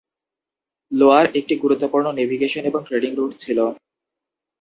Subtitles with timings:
[0.91, 3.65] Lower একটি গুরুত্বপূর্ণ navigation এবং ট্রেডিং রুট ছিলো।